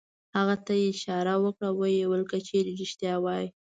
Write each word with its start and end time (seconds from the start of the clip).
هغه 0.35 0.55
ته 0.65 0.73
یې 0.81 0.87
اشاره 0.93 1.35
وکړه 1.43 1.67
او 1.71 1.75
ویې 1.81 2.05
ویل: 2.07 2.23
که 2.31 2.37
چېرې 2.47 2.71
رېښتیا 2.79 3.13
وایې. 3.23 3.47